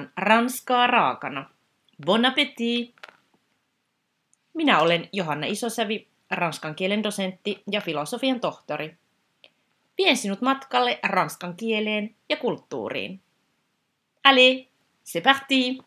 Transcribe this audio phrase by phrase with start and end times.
[0.00, 1.50] tarjoillaan ranskaa raakana.
[2.06, 2.94] Bon appétit!
[4.54, 8.96] Minä olen Johanna Isosävi, ranskan kielen dosentti ja filosofian tohtori.
[9.98, 13.20] Vien sinut matkalle ranskan kieleen ja kulttuuriin.
[14.24, 14.66] Allez,
[15.04, 15.78] c'est parti!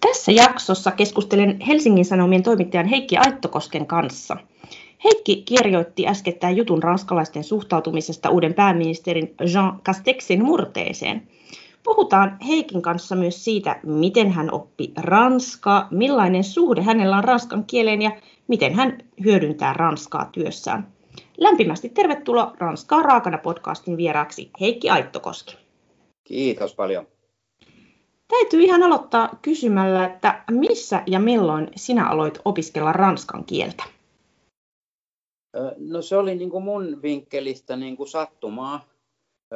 [0.00, 4.36] Tässä jaksossa keskustelen Helsingin Sanomien toimittajan Heikki Aittokosken kanssa.
[5.04, 11.28] Heikki kirjoitti äskettäin jutun ranskalaisten suhtautumisesta uuden pääministerin Jean Castexin murteeseen.
[11.82, 18.02] Puhutaan Heikin kanssa myös siitä, miten hän oppi ranskaa, millainen suhde hänellä on ranskan kieleen
[18.02, 18.10] ja
[18.48, 20.88] miten hän hyödyntää ranskaa työssään.
[21.38, 25.56] Lämpimästi tervetuloa Ranskaa raakana podcastin vieraaksi Heikki Aittokoski.
[26.24, 27.06] Kiitos paljon.
[28.28, 33.84] Täytyy ihan aloittaa kysymällä, että missä ja milloin sinä aloit opiskella ranskan kieltä?
[35.76, 38.84] No se oli niin kuin mun vinkkelistä niin kuin sattumaa.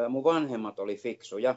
[0.09, 1.55] Mun vanhemmat oli fiksuja.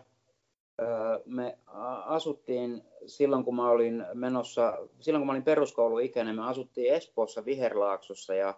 [1.25, 1.57] Me
[2.05, 8.33] asuttiin silloin, kun mä olin menossa, silloin kun mä olin peruskouluikäinen, me asuttiin Espoossa Viherlaaksossa
[8.33, 8.53] ja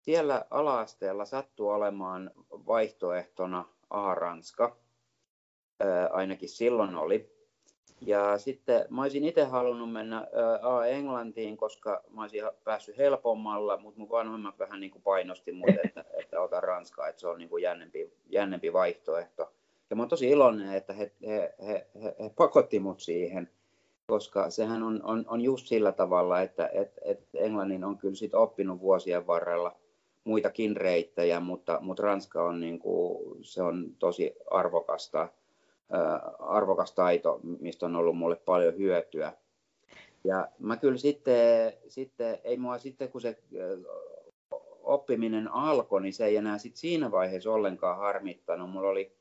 [0.00, 4.76] siellä alaasteella sattui olemaan vaihtoehtona A-Ranska.
[6.10, 7.32] Ainakin silloin oli.
[8.06, 10.28] Ja sitten mä olisin itse halunnut mennä
[10.62, 15.70] A Englantiin, koska mä olisin päässyt helpommalla, mutta mun vanhemmat vähän niin kuin painosti mut,
[15.84, 19.52] että, että ota Ranskaa, että se on niin kuin jännempi, jännempi vaihtoehto.
[19.90, 23.50] Ja mä oon tosi iloinen, että he, he, he, he, he pakotti mut siihen,
[24.06, 28.34] koska sehän on, on, on just sillä tavalla, että että että Englannin on kyllä sit
[28.34, 29.76] oppinut vuosien varrella
[30.24, 35.28] muitakin reittejä, mutta, mutta Ranska on, niin kuin, se on tosi arvokasta
[36.38, 39.32] arvokas taito, mistä on ollut mulle paljon hyötyä.
[40.24, 43.38] Ja mä kyllä sitten, sitten ei mua sitten kun se
[44.82, 48.70] oppiminen alkoi, niin se ei enää sit siinä vaiheessa ollenkaan harmittanut.
[48.70, 49.16] Mulla oli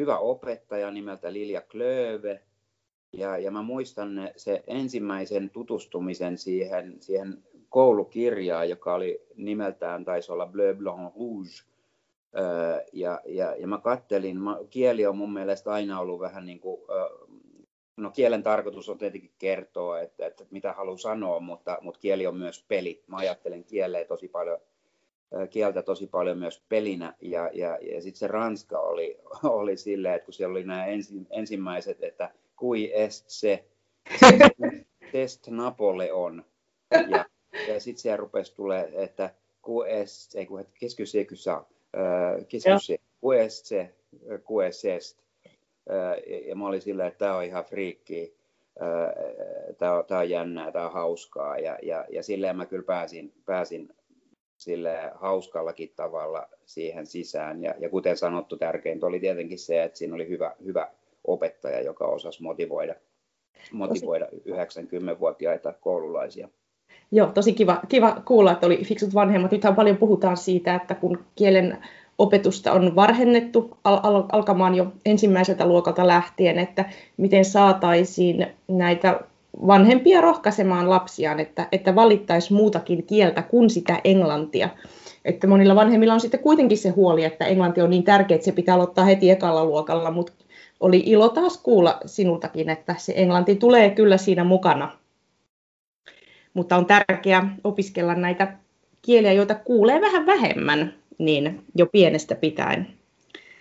[0.00, 2.40] hyvä opettaja nimeltä Lilja Klöve,
[3.12, 10.46] ja, ja mä muistan se ensimmäisen tutustumisen siihen, siihen koulukirjaan, joka oli nimeltään, taisi olla
[10.46, 11.71] Bleu Blanc Rouge,
[12.92, 16.80] ja, ja, ja mä kattelin, mä, kieli on mun mielestä aina ollut vähän niin kuin,
[17.96, 22.36] no kielen tarkoitus on tietenkin kertoa, että, että mitä haluaa sanoa, mutta, mutta kieli on
[22.36, 23.04] myös peli.
[23.06, 24.58] Mä ajattelen kieleä tosi paljon,
[25.50, 30.24] kieltä tosi paljon myös pelinä, ja, ja, ja sitten se ranska oli, oli silleen, että
[30.24, 33.64] kun siellä oli nämä ensi, ensimmäiset, että kui est se,
[35.12, 36.44] test Napoleon,
[37.08, 37.24] ja,
[37.68, 41.66] ja sitten siellä rupesi tulee, että kui est, ei kun, que c'est
[42.48, 45.16] Qu'est-ce que QSC,
[46.46, 48.36] ja mä olin silleen, että tämä on ihan friikki,
[49.78, 53.32] tämä on, tämä on jännää, tämä on hauskaa, ja, ja, ja silleen mä kyllä pääsin,
[53.46, 53.88] pääsin
[54.56, 57.62] sille hauskallakin tavalla siihen sisään.
[57.62, 60.90] Ja, ja kuten sanottu, tärkeintä oli tietenkin se, että siinä oli hyvä, hyvä
[61.24, 62.94] opettaja, joka osasi motivoida,
[63.72, 66.48] motivoida 90-vuotiaita koululaisia.
[67.12, 69.52] Joo, tosi kiva, kiva kuulla, että oli fiksut vanhemmat.
[69.52, 71.78] Nythän paljon puhutaan siitä, että kun kielen
[72.18, 76.84] opetusta on varhennettu al- al- alkamaan jo ensimmäiseltä luokalta lähtien, että
[77.16, 79.20] miten saataisiin näitä
[79.66, 84.68] vanhempia rohkaisemaan lapsiaan, että, että valittaisi muutakin kieltä kuin sitä englantia.
[85.24, 88.52] Että monilla vanhemmilla on sitten kuitenkin se huoli, että englanti on niin tärkeä, että se
[88.52, 90.32] pitää aloittaa heti ekalla luokalla, mutta
[90.80, 95.01] oli ilo taas kuulla sinultakin, että se englanti tulee kyllä siinä mukana
[96.54, 98.58] mutta on tärkeää opiskella näitä
[99.02, 102.86] kieliä, joita kuulee vähän vähemmän, niin jo pienestä pitäen.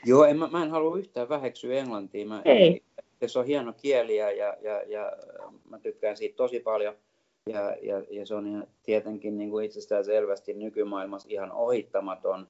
[0.05, 2.25] Joo, en, mä, mä en halua yhtään väheksyä englantia.
[2.25, 2.81] Mä, Ei.
[3.27, 5.11] Se on hieno kieli ja, ja, ja, ja
[5.69, 6.95] mä tykkään siitä tosi paljon.
[7.49, 12.47] Ja, ja, ja se on ihan, tietenkin niin kuin itsestään selvästi nykymaailmassa ihan ohittamaton.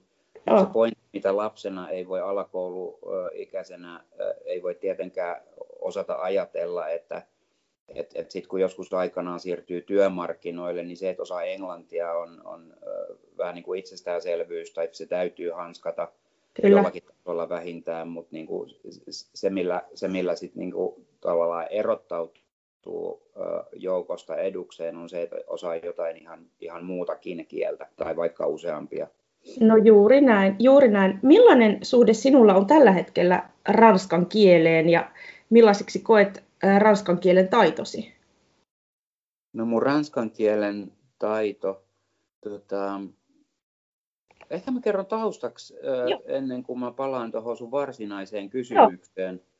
[0.49, 0.59] Oh.
[0.59, 4.03] Se pointti, mitä lapsena ei voi alakouluikäisenä,
[4.45, 5.41] ei voi tietenkään
[5.79, 7.21] osata ajatella, että
[7.95, 12.73] et, et sitten kun joskus aikanaan siirtyy työmarkkinoille, niin se, että osaa englantia on, on
[12.87, 16.07] ö, vähän niin kuin itsestäänselvyys tai se täytyy hanskata
[16.53, 16.77] Kyllä.
[16.77, 18.69] jollakin tasolla vähintään, mutta niin kuin
[19.09, 23.39] se, millä, se, millä sitten niin kuin tavallaan erottautuu ö,
[23.73, 29.07] joukosta edukseen, on se, että osaa jotain ihan, ihan muutakin kieltä tai vaikka useampia.
[29.59, 31.19] No juuri näin, juuri näin.
[31.21, 35.11] Millainen suhde sinulla on tällä hetkellä ranskan kieleen ja
[35.51, 36.43] millaiseksi koet
[36.79, 38.13] ranskan kielen taitosi?
[39.53, 41.83] No mun ranskan kielen taito,
[42.41, 43.01] tota,
[44.49, 45.73] ehkä mä kerron taustaksi
[46.09, 46.21] Joo.
[46.25, 49.35] ennen kuin mä palaan tuohon sun varsinaiseen kysymykseen.
[49.35, 49.51] Joo.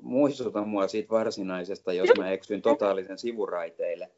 [0.00, 4.10] Muistuta mua siitä varsinaisesta, jos mä eksyn totaalisen sivuraiteille.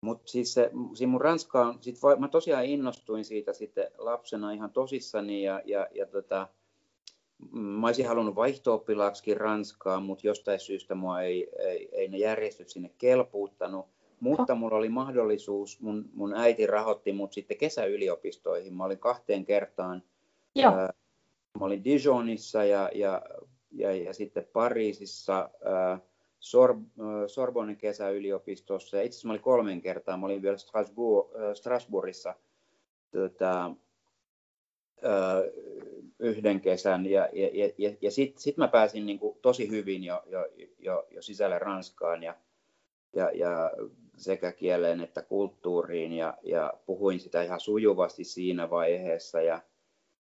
[0.00, 4.70] Mutta siis se, siis mun ranska on, sit mä tosiaan innostuin siitä sitten lapsena ihan
[4.70, 6.48] tosissani ja, ja, ja tota,
[7.50, 8.84] mä olisin halunnut vaihto
[9.36, 13.86] Ranskaan, mutta jostain syystä mua ei, ei, ei ne järjestöt sinne kelpuuttanut.
[14.20, 18.74] Mutta mulla oli mahdollisuus, mun, mun äiti rahoitti mut sitten kesäyliopistoihin.
[18.74, 20.02] Mä olin kahteen kertaan.
[20.54, 20.74] Joo.
[20.74, 20.92] Ää,
[21.60, 23.22] mä olin Dijonissa ja, ja,
[23.70, 25.98] ja, ja sitten Pariisissa ää,
[26.40, 26.76] Sor,
[27.26, 28.96] Sorbonin kesäyliopistossa.
[28.96, 30.16] Ja itse asiassa mä olin kolmen kertaa.
[30.16, 32.34] Mä olin vielä Strasbourg, Strasbourgissa
[33.10, 33.74] tota,
[35.02, 35.42] ää,
[36.22, 37.06] yhden kesän.
[37.06, 40.46] Ja, ja, ja, ja sitten sit mä pääsin niin kuin tosi hyvin jo, jo,
[40.78, 42.34] jo, jo sisälle Ranskaan ja,
[43.16, 43.70] ja, ja
[44.16, 46.12] sekä kieleen että kulttuuriin.
[46.12, 49.42] Ja, ja puhuin sitä ihan sujuvasti siinä vaiheessa.
[49.42, 49.60] Ja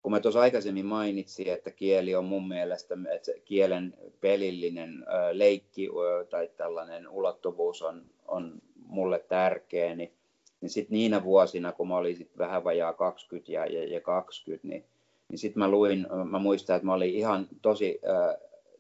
[0.02, 5.90] kun mä tuossa aikaisemmin mainitsin, että kieli on mun mielestä, että se kielen pelillinen leikki
[6.30, 10.14] tai tällainen ulottuvuus on, on mulle tärkeä, niin,
[10.62, 14.68] niin sitten niinä vuosina, kun mä olin sit vähän vajaa 20 ja, ja, ja 20,
[14.68, 14.86] niin
[15.30, 18.02] niin sitten mä luin, mä muistan, että mä olin ihan tosi,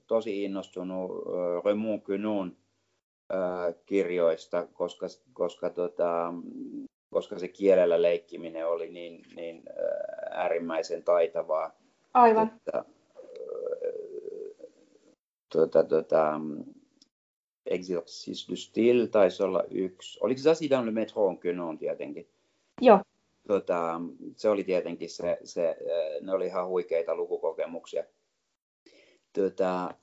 [0.07, 1.11] tosi innostunut
[1.65, 2.57] Raymond Quenon
[3.85, 6.33] kirjoista, koska, koska, tota,
[7.09, 9.63] koska se kielellä leikkiminen oli niin, niin
[10.31, 11.71] äärimmäisen taitavaa.
[12.13, 12.51] Aivan.
[12.55, 12.85] Että,
[15.51, 16.39] tuota, tuota,
[17.65, 20.19] Exercice du style taisi olla yksi.
[20.21, 22.27] Oliko se Asie dans le métro on Quenon tietenkin?
[22.81, 22.99] Joo
[23.49, 24.01] tota,
[24.35, 25.77] se oli tietenkin se, se,
[26.21, 28.03] ne oli ihan huikeita lukukokemuksia.
[29.33, 29.93] Tota,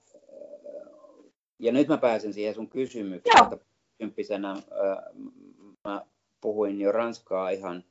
[1.59, 3.59] ja nyt mä pääsen siihen sun kysymykseen, että
[3.99, 4.57] kymppisenä
[5.85, 6.07] mä
[6.41, 7.85] puhuin jo ranskaa ihan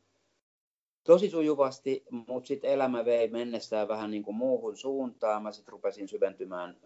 [1.03, 5.43] tosi sujuvasti, mutta sitten elämä vei mennessään vähän niin kuin muuhun suuntaan.
[5.43, 6.77] Mä sitten rupesin syventymään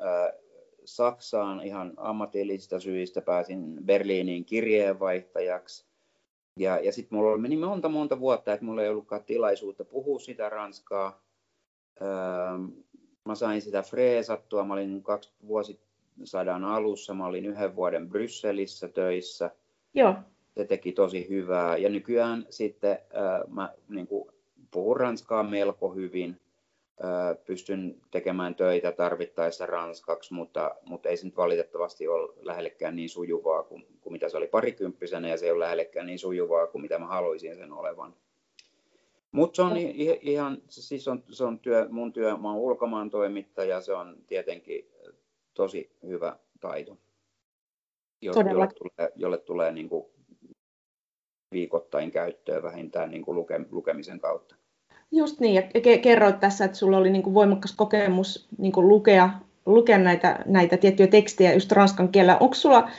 [0.86, 5.89] Saksaan ihan ammatillisista syistä, pääsin Berliiniin kirjeenvaihtajaksi
[6.57, 10.50] ja, ja sitten mulla meni monta monta vuotta, että mulla ei ollutkaan tilaisuutta puhua sitä
[10.50, 11.22] ranskaa.
[12.01, 12.07] Öö,
[13.25, 19.51] mä sain sitä freesattua, mä olin kaksi vuosisadan alussa, mä olin yhden vuoden Brysselissä töissä.
[19.94, 20.16] Joo.
[20.57, 21.78] Se teki tosi hyvää.
[21.78, 24.31] Ja nykyään sitten öö, mä niin kuin,
[24.72, 26.40] puhun ranskaa melko hyvin
[27.46, 33.63] pystyn tekemään töitä tarvittaessa ranskaksi, mutta, mutta ei se nyt valitettavasti ole lähellekään niin sujuvaa
[33.63, 37.00] kuin, kuin mitä se oli parikymppisenä ja se ei ole lähellekään niin sujuvaa kuin mitä
[37.00, 38.16] mä haluaisin sen olevan.
[39.31, 39.78] Mutta se on
[40.22, 44.92] ihan, siis on, se on työ, mun työ, mä oon ulkomaan toimittaja, se on tietenkin
[45.54, 46.98] tosi hyvä taito,
[48.22, 50.06] jolle, jolle tulee, jolle tulee niin kuin
[51.52, 54.59] viikoittain käyttöön vähintään niin kuin luke, lukemisen kautta.
[55.12, 55.62] Just niin, ja
[56.02, 59.30] kerroit tässä, että sulla oli niin kuin voimakas kokemus niin kuin lukea,
[59.66, 62.38] lukea näitä, näitä tiettyjä tekstejä just ranskan kielellä.
[62.40, 62.90] Onko sulla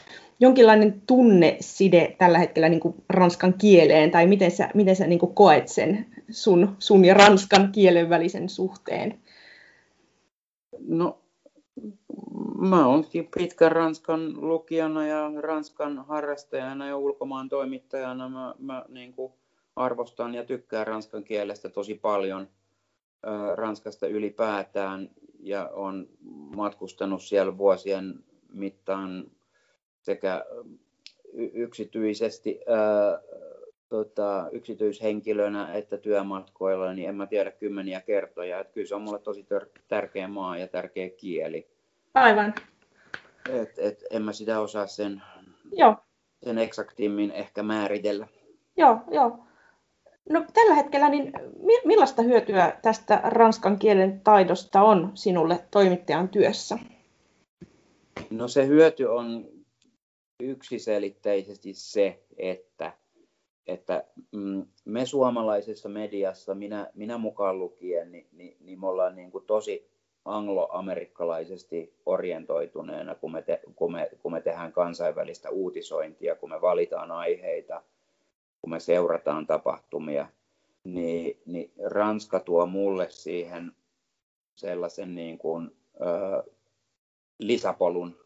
[0.40, 5.34] jonkinlainen tunneside tällä hetkellä niin kuin ranskan kieleen, tai miten sä, miten sä niin kuin
[5.34, 9.20] koet sen sun, sun ja ranskan kielen välisen suhteen?
[10.88, 11.18] No,
[12.58, 13.04] mä oon
[13.38, 18.28] pitkän ranskan lukijana ja ranskan harrastajana ja ulkomaan toimittajana.
[18.28, 19.32] Mä, mä niin kuin
[19.76, 22.48] arvostan ja tykkään ranskan kielestä tosi paljon,
[23.54, 25.10] Ranskasta ylipäätään,
[25.40, 26.08] ja on
[26.56, 28.14] matkustanut siellä vuosien
[28.52, 29.30] mittaan
[30.02, 30.44] sekä
[31.34, 33.20] yksityisesti, ää,
[33.88, 38.60] tota, yksityishenkilönä että työmatkoilla, niin en mä tiedä kymmeniä kertoja.
[38.60, 39.46] Että kyllä se on mulle tosi
[39.88, 41.68] tärkeä maa ja tärkeä kieli.
[42.14, 42.54] Aivan.
[43.50, 45.22] Et, et, en mä sitä osaa sen,
[45.72, 45.96] Joo.
[46.42, 48.26] sen eksaktimmin ehkä määritellä.
[48.76, 49.38] Joo, joo.
[50.30, 51.32] No, tällä hetkellä niin
[51.84, 56.78] millaista hyötyä tästä ranskan kielen taidosta on sinulle toimittajan työssä?
[58.30, 59.48] No se hyöty on
[60.40, 62.92] yksiselitteisesti se, että,
[63.66, 69.30] että mm, me suomalaisessa mediassa, minä, minä mukaan lukien, niin, niin, niin me ollaan niin
[69.30, 69.90] kuin tosi
[70.24, 77.10] angloamerikkalaisesti orientoituneena, kun me, te, kun, me, kun me tehdään kansainvälistä uutisointia, kun me valitaan
[77.10, 77.82] aiheita–
[78.60, 80.28] kun me seurataan tapahtumia,
[80.84, 83.72] niin, niin Ranska tuo mulle siihen
[84.56, 86.50] sellaisen niin kuin, ö,
[87.38, 88.16] lisäpolun,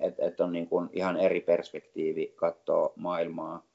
[0.00, 3.66] että et on niin kuin ihan eri perspektiivi katsoa maailmaa.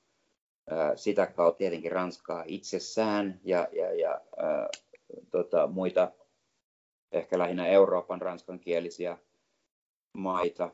[0.72, 4.70] Ö, sitä kautta tietenkin Ranskaa itsessään ja, ja, ja ö,
[5.32, 6.12] tota, muita
[7.12, 9.18] ehkä lähinnä Euroopan ranskankielisiä
[10.18, 10.70] maita.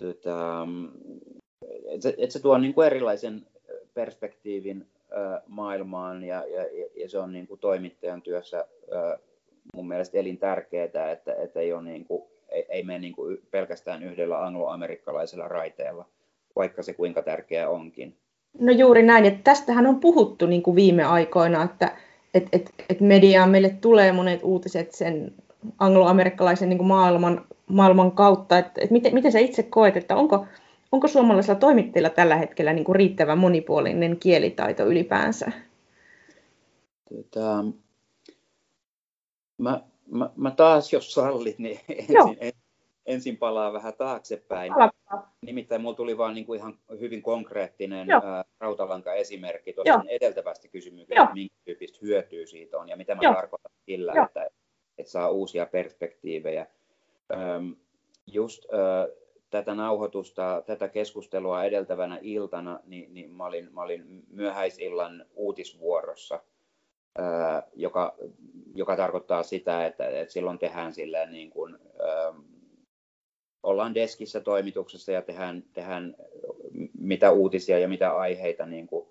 [0.00, 0.66] Tota,
[1.62, 3.46] että se, et se tuo niin kuin erilaisen
[3.94, 6.62] perspektiivin ö, maailmaan ja, ja,
[6.96, 9.18] ja se on niin kuin toimittajan työssä ö,
[9.74, 14.02] mun mielestä elintärkeää, että, että ei, ole niin kuin, ei, ei mene niin kuin pelkästään
[14.02, 16.04] yhdellä angloamerikkalaisella raiteella,
[16.56, 18.16] vaikka se kuinka tärkeää onkin.
[18.58, 21.96] No juuri näin, että tästähän on puhuttu niin kuin viime aikoina, että,
[22.34, 25.34] että et, et mediaan meille tulee monet uutiset sen
[25.78, 28.58] angloamerikkalaisen niin kuin maailman, maailman kautta.
[28.58, 30.46] Et, et miten, miten sä itse koet, että onko,
[30.96, 35.52] onko suomalaisilla toimittajilla tällä hetkellä niin kuin riittävän monipuolinen kielitaito ylipäänsä?
[37.08, 37.64] Tota,
[39.58, 42.54] mä, mä, mä taas, jos sallit, niin ensin,
[43.06, 44.72] ensin palaa vähän taaksepäin.
[44.74, 45.36] Palaa.
[45.40, 51.34] Nimittäin mulla tuli vaan niin kuin ihan hyvin konkreettinen ää, rautalanka-esimerkki tuosta edeltävästä kysymyksestä, että
[51.34, 53.34] minkä tyyppistä hyötyä siitä on ja mitä mä Joo.
[53.34, 54.46] tarkoitan sillä, että,
[54.98, 56.66] että saa uusia perspektiivejä.
[57.32, 57.76] Öm,
[58.26, 65.26] just ö, tätä nauhoitusta, tätä keskustelua edeltävänä iltana, niin, niin mä, olin, mä olin myöhäisillan
[65.34, 66.42] uutisvuorossa,
[67.18, 67.22] ö,
[67.74, 68.14] joka,
[68.74, 72.32] joka tarkoittaa sitä, että, että silloin tehdään silleen niin kuin, ö,
[73.62, 76.16] ollaan deskissä toimituksessa ja tehdään, tehdään
[76.98, 79.08] mitä uutisia ja mitä aiheita niin kuin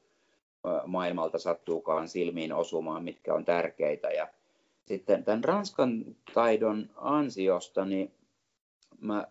[0.86, 4.10] maailmalta sattuukaan silmiin osumaan, mitkä on tärkeitä.
[4.10, 4.28] Ja
[4.86, 8.12] sitten tämän ranskan taidon ansiosta niin
[9.02, 9.28] mä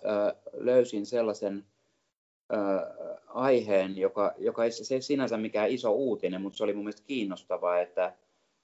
[0.52, 1.64] löysin sellaisen
[3.26, 7.80] aiheen, joka, joka ei se sinänsä mikään iso uutinen, mutta se oli mun mielestä kiinnostavaa,
[7.80, 8.12] että,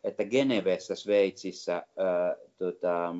[0.04, 3.14] että Genevessä, Sveitsissä, ää, tota,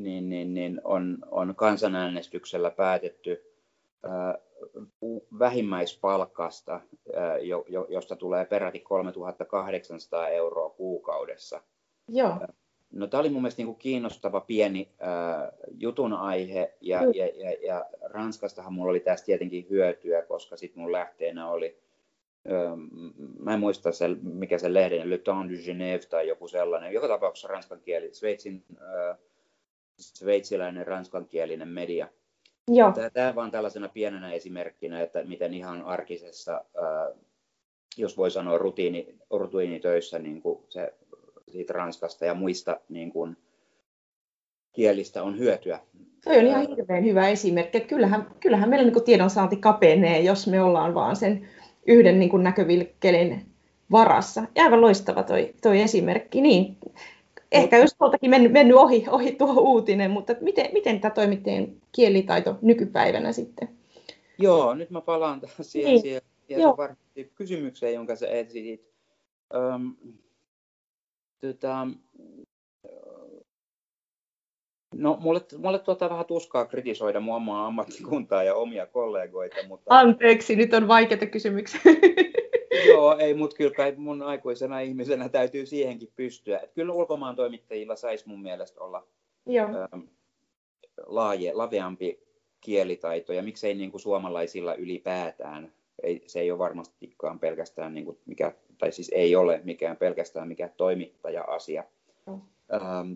[0.00, 3.54] niin, niin, niin on, on kansanäänestyksellä päätetty
[4.02, 4.38] ää,
[5.38, 6.80] vähimmäispalkasta,
[7.16, 11.62] ää, jo, jo, josta tulee peräti 3800 euroa kuukaudessa.
[12.08, 12.38] Joo.
[12.90, 17.10] No, tämä oli mun mielestä niin kuin kiinnostava pieni ää, jutun aihe, ja, mm.
[17.14, 21.78] ja, ja, ja Ranskastahan mulla oli tästä tietenkin hyötyä, koska sitten mun lähteenä oli,
[22.48, 22.76] ää,
[23.38, 27.08] mä en muista se, mikä se lehden, Le Temps du Genève tai joku sellainen, joka
[27.08, 29.16] tapauksessa ranskan kieli, Sveitsin ää,
[29.98, 32.08] sveitsiläinen ranskankielinen media.
[32.68, 32.92] Joo.
[33.12, 36.64] Tämä vaan tällaisena pienenä esimerkkinä, että miten ihan arkisessa,
[37.96, 40.94] jos voi sanoa rutiini, rutiinitöissä, niin kuin se
[41.48, 43.36] siitä Ranskasta ja muista niin kuin,
[44.72, 45.80] kielistä on hyötyä.
[46.24, 47.78] Se on ihan hirveän hyvä esimerkki.
[47.78, 51.48] Että kyllähän, kyllähän meillä niin tiedonsaanti kapenee, jos me ollaan vaan sen
[51.86, 53.46] yhden niin kuin näkövilkkelin
[53.90, 54.44] varassa.
[54.54, 56.40] Ja aivan loistava toi, toi esimerkki.
[56.40, 56.76] Niin,
[57.52, 62.58] ehkä jos tuoltakin mennyt, mennyt ohi, ohi tuo uutinen, mutta miten, miten tämä toimittajien kielitaito
[62.62, 63.68] nykypäivänä sitten?
[64.38, 66.02] Joo, nyt mä palaan taas siihen, niin.
[66.02, 68.88] siihen, siihen kysymykseen, jonka sä esitit.
[69.54, 69.94] Öm,
[71.40, 71.86] tota,
[74.94, 79.98] No, mulle, mulle tuota vähän tuskaa kritisoida mun omaa ammattikuntaa ja omia kollegoita, mutta...
[79.98, 81.80] Anteeksi, nyt on vaikeita kysymyksiä.
[82.88, 86.58] Joo, ei, mutta kyllä kai mun aikuisena ihmisenä täytyy siihenkin pystyä.
[86.58, 89.06] Et kyllä ulkomaan toimittajilla saisi mun mielestä olla
[89.46, 89.66] Joo.
[89.66, 90.00] Ähm,
[91.06, 92.20] laaje, laveampi
[92.60, 95.72] kielitaito, ja miksei niin kuin suomalaisilla ylipäätään.
[96.02, 100.48] Ei, se ei ole varmastikaan pelkästään, niin kuin mikä, tai siis ei ole mikään pelkästään
[100.48, 101.84] mikä toimittaja-asia.
[102.26, 102.40] Mm.
[102.72, 103.12] Ähm,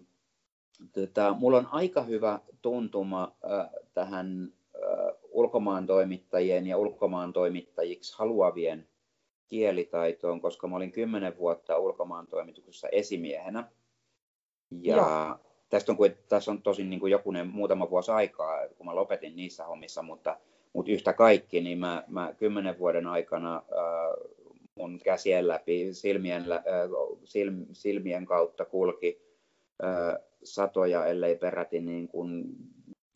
[0.92, 8.88] tota, mulla on aika hyvä tuntuma äh, tähän äh, ulkomaan toimittajien ja ulkomaan toimittajiksi haluavien
[9.48, 13.70] kielitaitoon, koska mä olin kymmenen vuotta ulkomaan toimituksessa esimiehenä.
[14.70, 15.38] Ja Joo.
[15.68, 15.98] tästä on,
[16.28, 20.38] tässä on tosin niin kuin jokunen muutama vuosi aikaa, kun mä lopetin niissä hommissa, mutta,
[20.72, 24.42] mutta yhtä kaikki, niin mä, mä kymmenen vuoden aikana äh,
[24.74, 26.62] mun käsien läpi, silmien, äh,
[27.24, 29.22] silm, silmien kautta kulki
[29.84, 32.44] äh, satoja, ellei peräti niin kuin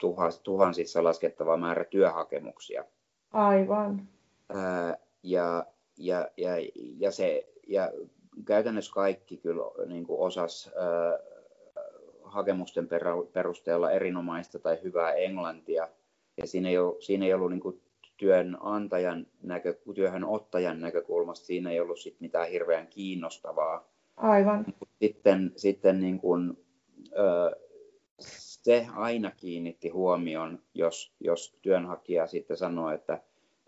[0.00, 2.84] tuhans, tuhansissa laskettava määrä työhakemuksia.
[3.32, 4.08] Aivan.
[4.54, 5.66] Äh, ja
[5.98, 6.50] ja, ja,
[6.98, 7.92] ja, se, ja
[8.44, 11.20] käytännössä kaikki kyllä niin kuin osas äh,
[12.22, 12.88] hakemusten
[13.32, 15.88] perusteella erinomaista tai hyvää englantia.
[16.36, 17.80] Ja siinä ei, ollut, siinä ei ollut niin kuin
[18.16, 23.88] työnantajan näkö, työhön ottajan näkökulmasta, siinä ei ollut sit mitään hirveän kiinnostavaa.
[24.16, 24.66] Aivan.
[25.02, 26.58] Sitten, sitten niin kuin,
[27.18, 27.56] ö,
[28.18, 33.20] se aina kiinnitti huomion, jos, jos työnhakija sitten sanoi, että,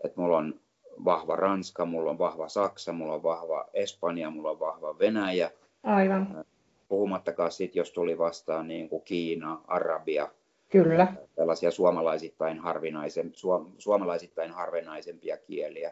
[0.03, 0.59] että mulla on
[1.05, 5.51] vahva Ranska, mulla on vahva Saksa, mulla on vahva Espanja, mulla on vahva Venäjä.
[5.83, 6.45] Aivan.
[6.87, 10.27] Puhumattakaan sitten, jos tuli vastaan niin kuin Kiina, Arabia.
[10.69, 11.13] Kyllä.
[11.35, 15.91] Tällaisia suomalaisittain, harvinaisen, suom, suomalaisittain harvinaisempia kieliä.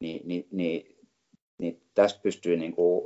[0.00, 0.96] Niin, niin, niin,
[1.58, 3.04] niin tässä pystyy niin kuin,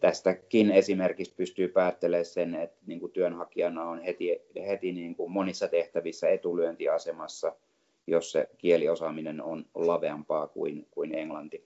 [0.00, 5.68] tästäkin esimerkiksi pystyy päättelemään sen, että niin kuin työnhakijana on heti, heti niin kuin monissa
[5.68, 7.52] tehtävissä etulyöntiasemassa–
[8.08, 11.64] jos se kieliosaaminen on laveampaa kuin, kuin englanti.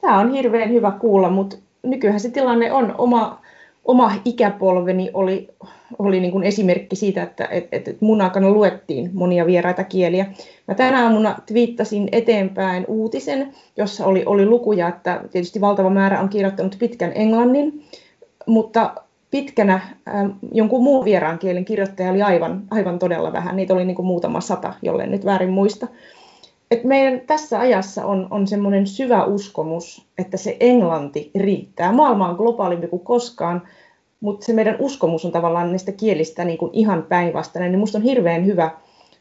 [0.00, 3.42] Tämä on hirveän hyvä kuulla, mutta nykyään se tilanne on oma,
[3.84, 5.48] oma ikäpolveni oli,
[5.98, 10.26] oli niin kuin esimerkki siitä, että et, et mun aikana luettiin monia vieraita kieliä.
[10.68, 16.28] Mä tänä aamuna twiittasin eteenpäin uutisen, jossa oli, oli lukuja, että tietysti valtava määrä on
[16.28, 17.84] kirjoittanut pitkän englannin,
[18.46, 18.94] mutta
[19.30, 23.56] pitkänä äh, jonkun muun vieraan kielen kirjoittaja oli aivan, aivan todella vähän.
[23.56, 25.86] Niitä oli niin kuin muutama sata, jolle nyt väärin muista.
[26.70, 31.92] Et meidän tässä ajassa on, on semmoinen syvä uskomus, että se englanti riittää.
[31.92, 33.62] Maailma on globaalimpi kuin koskaan,
[34.20, 37.72] mutta se meidän uskomus on tavallaan näistä kielistä niin kuin ihan päinvastainen.
[37.72, 38.70] Niin musta on hirveän hyvä,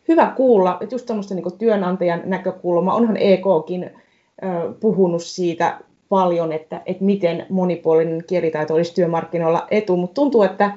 [0.07, 5.79] hyvä kuulla, että just tämmöistä niin työnantajan näkökulma, onhan EKkin ö, puhunut siitä
[6.09, 10.71] paljon, että, että miten monipuolinen kielitaito olisi työmarkkinoilla etu, mutta tuntuu, että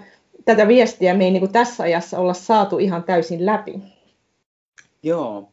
[0.45, 3.75] tätä viestiä me ei niin kuin tässä ajassa olla saatu ihan täysin läpi.
[5.03, 5.52] Joo.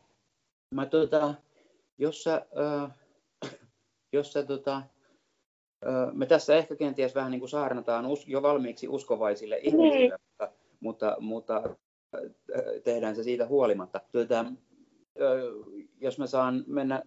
[0.75, 1.33] Mä tuota,
[1.97, 2.91] jos sä, äh,
[4.13, 8.87] jos sä tota, äh, me tässä ehkä kenties vähän niin kuin saarnataan us, jo valmiiksi
[8.87, 10.11] uskovaisille ihmisille, niin.
[10.29, 11.63] mutta, mutta, mutta
[12.83, 14.01] tehdään se siitä huolimatta.
[14.11, 14.45] Tuota,
[16.01, 17.01] jos mä saan mennä,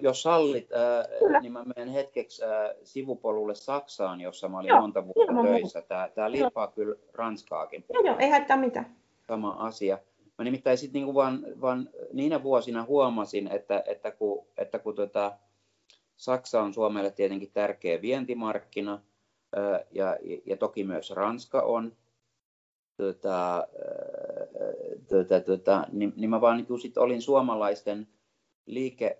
[0.00, 1.04] jos sallit, ää,
[1.40, 2.42] niin mä menen hetkeksi
[2.84, 5.82] sivupolulle Saksaan, jossa mä olin joo, monta vuotta töissä.
[5.82, 7.84] Tämä, tämä liippaa kyllä Ranskaakin.
[7.92, 8.96] Joo, joo, ei haittaa mitään.
[9.28, 9.98] Sama asia.
[10.38, 15.38] Mä nimittäin sitten niinku vaan, vaan niinä vuosina huomasin, että, että kun, että kun tuota,
[16.16, 19.02] Saksa on Suomelle tietenkin tärkeä vientimarkkina,
[19.90, 20.16] ja,
[20.46, 21.96] ja toki myös Ranska on,
[22.96, 23.68] tota,
[25.08, 28.08] tota, tota, niin, niin mä vaan niin sit olin suomalaisten
[28.66, 29.18] liike,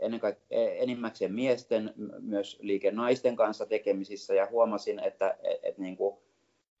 [0.00, 5.78] ennen kaikkea, e, enimmäkseen miesten, myös liike naisten kanssa tekemisissä ja huomasin, että et, et,
[5.78, 5.96] niin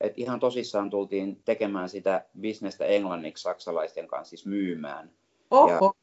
[0.00, 5.10] et ihan tosissaan tultiin tekemään sitä bisnestä englanniksi saksalaisten kanssa, siis myymään.
[5.50, 5.94] Oho.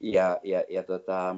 [0.00, 1.36] Ja, ja, ja, ja tota,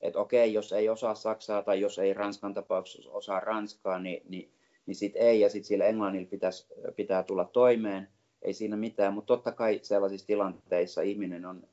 [0.00, 4.52] että okei, jos ei osaa saksaa tai jos ei Ranskan tapauksessa osaa ranskaa, niin, niin
[4.86, 8.08] niin sitten ei, ja sitten sillä englannilla pitäisi, pitää tulla toimeen,
[8.42, 11.68] ei siinä mitään, mutta totta kai sellaisissa tilanteissa ihminen on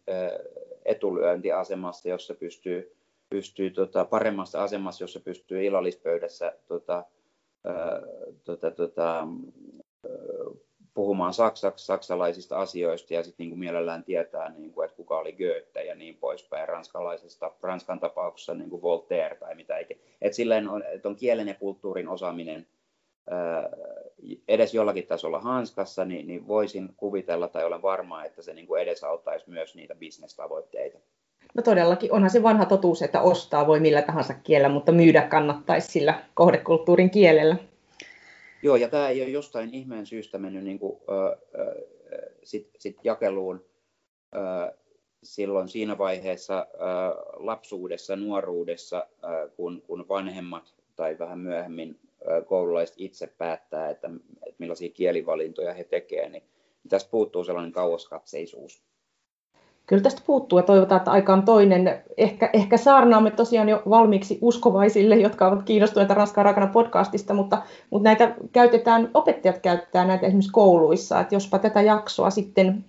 [0.85, 2.95] etulyöntiasemassa, jossa pystyy,
[3.29, 7.03] pystyy tota, paremmassa asemassa, jossa pystyy illallispöydässä tota,
[8.43, 9.27] tota, tota,
[10.93, 15.83] puhumaan saksaksi, saksalaisista asioista ja sitten niin mielellään tietää, niin kuin, että kuka oli Goethe
[15.83, 19.99] ja niin poispäin, ranskalaisesta, Ranskan tapauksessa niin kuin Voltaire tai mitä ikinä.
[20.21, 22.67] Että silleen on, että on kielen ja kulttuurin osaaminen
[24.47, 28.81] edes jollakin tasolla hanskassa, niin, niin voisin kuvitella tai olen varma, että se niin kuin
[28.81, 30.99] edesauttaisi myös niitä bisnestavoitteita.
[31.53, 35.91] No todellakin, onhan se vanha totuus, että ostaa voi millä tahansa kielellä, mutta myydä kannattaisi
[35.91, 37.55] sillä kohdekulttuurin kielellä.
[38.63, 41.73] Joo, ja tämä ei ole jostain ihmeen syystä mennyt niin kuin, äh,
[42.43, 43.65] sit, sit jakeluun
[44.35, 44.77] äh,
[45.23, 46.67] silloin siinä vaiheessa äh,
[47.33, 51.99] lapsuudessa, nuoruudessa, äh, kun, kun vanhemmat tai vähän myöhemmin
[52.47, 54.09] koululaiset itse päättää, että,
[54.47, 56.43] että millaisia kielivalintoja he tekevät, niin
[56.89, 58.83] tästä puuttuu sellainen kauaskatseisuus.
[59.87, 62.03] Kyllä tästä puuttuu ja toivotaan, että aika on toinen.
[62.17, 68.03] Ehkä, ehkä saarnaamme tosiaan jo valmiiksi uskovaisille, jotka ovat kiinnostuneita Ranskan rakana podcastista, mutta, mutta
[68.03, 72.85] näitä käytetään, opettajat käyttää näitä esimerkiksi kouluissa, että jospa tätä jaksoa sitten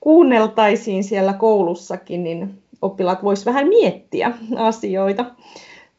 [0.00, 5.24] kuunneltaisiin siellä koulussakin, niin oppilaat voisivat vähän miettiä asioita.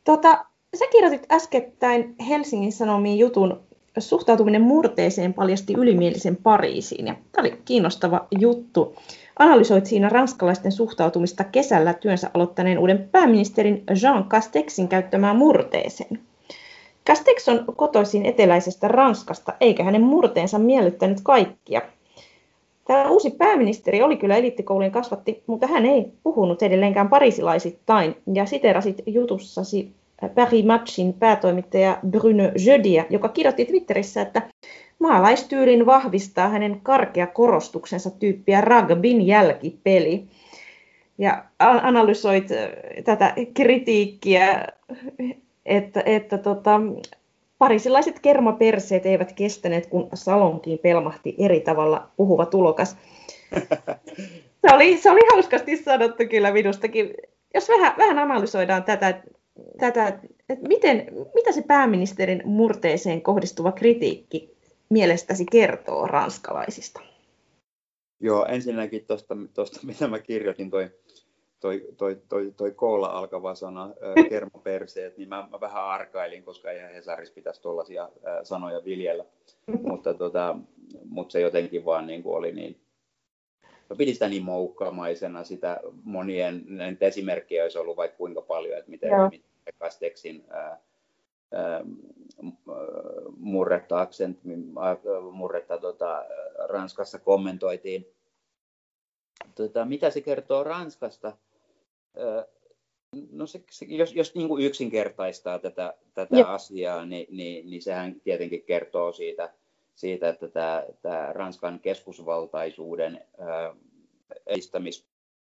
[0.04, 3.60] Tota, Sä kirjoitit äskettäin Helsingin Sanomiin jutun
[4.00, 7.08] Suhtautuminen murteeseen paljasti ylimielisen Pariisiin.
[7.08, 8.96] Ja tämä oli kiinnostava juttu.
[9.40, 16.20] Analysoit siinä ranskalaisten suhtautumista kesällä työnsä aloittaneen uuden pääministerin Jean Castexin käyttämään murteeseen.
[17.08, 21.82] Castex on kotoisin eteläisestä Ranskasta, eikä hänen murteensa miellyttänyt kaikkia.
[22.88, 29.04] Tämä uusi pääministeri oli kyllä eliittikoulujen kasvatti, mutta hän ei puhunut edelleenkään parisilaisittain ja siterasit
[29.06, 29.92] jutussasi
[30.36, 34.42] Paris Matchin päätoimittaja Bruno Jödiä, joka kirjoitti Twitterissä, että
[35.00, 40.26] maalaistyylin vahvistaa hänen karkea korostuksensa tyyppiä rugbyn jälkipeli.
[41.18, 42.48] Ja analysoit
[43.04, 44.68] tätä kritiikkiä,
[45.66, 46.82] että, että tota,
[47.58, 52.98] parisilaiset kermaperseet eivät kestäneet, kun salonkiin pelmahti eri tavalla puhuva tulokas.
[54.68, 57.14] Se oli, se oli hauskasti sanottu kyllä minustakin.
[57.54, 59.22] Jos vähän, vähän analysoidaan tätä,
[59.80, 60.08] tätä,
[60.50, 64.55] että miten, mitä se pääministerin murteeseen kohdistuva kritiikki
[64.96, 67.02] mielestäsi kertoo ranskalaisista?
[68.20, 69.06] Joo, ensinnäkin
[69.54, 70.92] tuosta, mitä mä kirjoitin, toi,
[71.60, 73.94] toi, toi, toi, toi koolla alkava sana,
[74.30, 78.10] kermaperseet, niin mä, mä vähän arkailin, koska eihän Hesarissa pitäisi tuollaisia
[78.44, 79.26] sanoja viljellä.
[79.90, 80.56] mutta, tota,
[81.06, 82.82] mutta se jotenkin vaan niin kuin oli niin
[83.90, 86.66] mä pidin sitä niin moukkamaisena, sitä monien
[87.02, 89.44] esimerkkejä olisi ollut vaikka kuinka paljon, että miten, miten
[89.82, 90.78] ää, ää,
[93.38, 94.40] murretta, accent,
[95.32, 96.26] murretta tota,
[96.70, 98.08] Ranskassa kommentoitiin.
[99.56, 101.38] Tota, mitä se kertoo Ranskasta?
[103.32, 108.22] No se, se, jos, jos niin kuin yksinkertaistaa tätä, tätä asiaa, niin, niin, niin sehän
[108.22, 109.54] tietenkin kertoo siitä,
[109.96, 113.28] siitä että tämä, tämä Ranskan keskusvaltaisuuden
[114.48, 115.08] edistämis,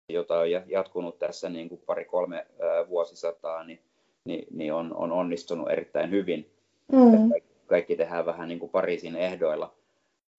[0.09, 2.47] jota on jatkunut tässä niin kuin pari-kolme
[2.89, 3.79] vuosisataa, niin,
[4.25, 6.51] niin, niin on, on onnistunut erittäin hyvin.
[6.91, 7.29] Mm.
[7.29, 9.75] Kaikki, kaikki tehdään vähän niin kuin Pariisin ehdoilla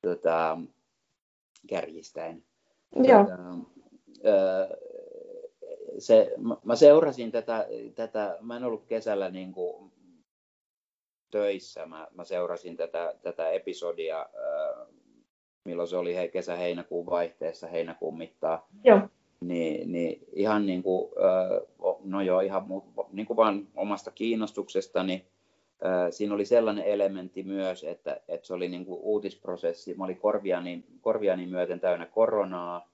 [0.02, 0.58] tota,
[1.68, 2.44] kärjistäen.
[2.96, 3.24] Joo.
[3.24, 4.76] Tota,
[5.98, 6.32] se,
[6.64, 9.92] mä seurasin tätä, tätä, mä en ollut kesällä niin kuin
[11.30, 14.26] töissä, mä, mä seurasin tätä, tätä episodia,
[15.64, 18.68] milloin se oli he, kesä-heinäkuun vaihteessa, heinäkuun mittaa.
[18.84, 19.00] Joo.
[19.42, 21.12] Niin, niin ihan niin kuin,
[22.04, 22.66] no joo, ihan
[23.12, 25.26] niin kuin vaan omasta kiinnostuksestani, niin
[26.10, 29.94] siinä oli sellainen elementti myös, että, että se oli niin kuin uutisprosessi.
[29.94, 32.92] Mä olin korviani, korviani myöten täynnä koronaa,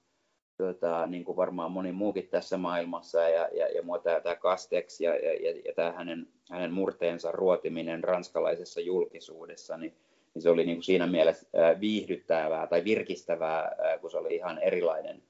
[0.57, 5.01] tota, niin kuin varmaan moni muukin tässä maailmassa, ja, ja, ja mua tämä, tämä Castex
[5.01, 9.93] ja, ja, ja, ja tämä hänen, hänen murteensa ruotiminen ranskalaisessa julkisuudessa, niin,
[10.33, 11.47] niin se oli niin kuin siinä mielessä
[11.79, 15.23] viihdyttävää tai virkistävää, kun se oli ihan erilainen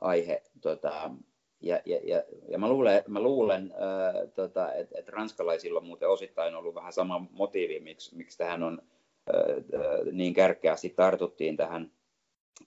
[0.00, 0.42] aihe.
[0.60, 1.10] Tota,
[1.60, 6.08] ja, ja, ja, ja mä luulen, mä luulen äh, tota, että et ranskalaisilla on muuten
[6.08, 8.82] osittain ollut vähän sama motiivi, miksi, miksi tähän on
[9.34, 11.90] äh, niin kärkeästi tartuttiin tähän,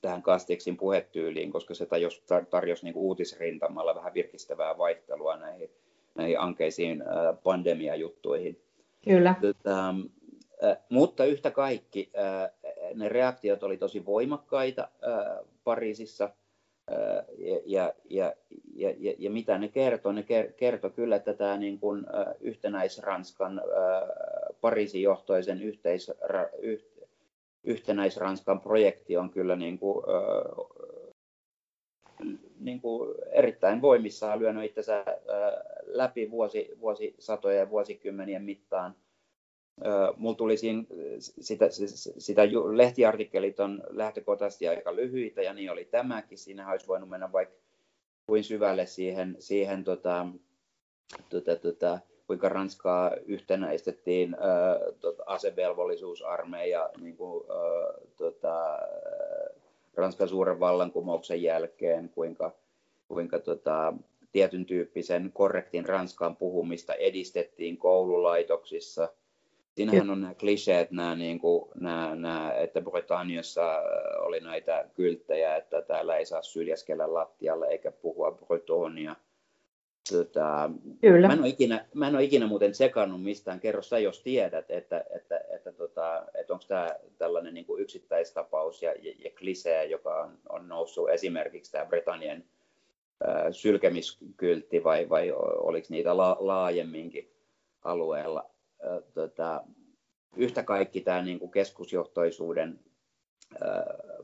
[0.02, 5.70] tähän Kasteksin puhetyyliin, koska se tarjosi, tarjosi niin uutisrintamalla vähän virkistävää vaihtelua näihin,
[6.16, 7.08] näihin ankeisiin äh,
[7.44, 8.62] pandemiajuttuihin.
[9.04, 9.36] Kyllä.
[9.42, 9.96] Tota,
[10.90, 12.12] mutta yhtä kaikki
[12.96, 14.88] ne reaktiot oli tosi voimakkaita
[15.64, 16.30] Pariisissa–
[17.66, 18.34] ja, ja,
[18.76, 20.12] ja, ja, ja mitä ne kertoo?
[20.12, 20.26] Ne
[20.58, 22.06] kertoo kyllä, että tämä niin kuin,
[22.40, 23.62] yhtenäisranskan,
[24.62, 26.12] Pariisin johtoisen yhteis,
[27.64, 30.06] yhtenäisranskan projekti on kyllä niin kuin,
[32.60, 35.06] niin kuin erittäin voimissaan lyönyt itsensä
[35.86, 38.96] läpi vuosi, vuosisatoja ja vuosikymmenien mittaan–
[40.18, 40.84] Mulla tuli siinä,
[41.20, 41.66] sitä,
[42.18, 42.42] sitä
[42.72, 46.38] lehtiartikkelit on lähtökohtaisesti aika lyhyitä ja niin oli tämäkin.
[46.38, 47.56] Siinä olisi voinut mennä vaikka
[48.28, 50.28] kuin syvälle siihen, siihen tota,
[51.30, 54.36] tota, tota, kuinka Ranskaa yhtenäistettiin
[55.00, 58.80] tota, asevelvollisuusarmeija niin kuin, äh, tota,
[59.96, 62.52] Ranskan suuren vallankumouksen jälkeen, kuinka,
[63.08, 63.94] kuinka tota,
[64.32, 69.10] tietyn tyyppisen korrektin Ranskan puhumista edistettiin koululaitoksissa–
[69.76, 73.82] Siinähän on nämä kliseet, nämä, niin kuin, nämä, nämä, että Britanniassa äh,
[74.20, 79.16] oli näitä kylttejä, että täällä ei saa syljäskellä lattialle eikä puhua bretonia.
[80.12, 80.70] Tota,
[81.02, 81.28] Kyllä.
[81.28, 83.60] Mä, en ole ikinä, mä en ole ikinä muuten sekannut mistään.
[83.60, 88.84] Kerro sä, jos tiedät, että, että, että, tota, että onko tämä tällainen niin kuin yksittäistapaus
[88.84, 92.44] ja, ja, ja klisee, joka on, on noussut esimerkiksi tämä Britannian
[93.28, 97.32] äh, sylkemiskyltti vai, vai oliko niitä la, laajemminkin
[97.82, 98.52] alueella
[99.14, 99.64] tota,
[100.36, 102.80] yhtä kaikki tämä niin kuin keskusjohtoisuuden